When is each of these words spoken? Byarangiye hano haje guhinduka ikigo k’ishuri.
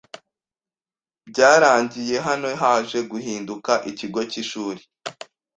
Byarangiye 1.29 2.15
hano 2.27 2.47
haje 2.61 2.99
guhinduka 3.11 3.71
ikigo 3.91 4.21
k’ishuri. 4.31 4.81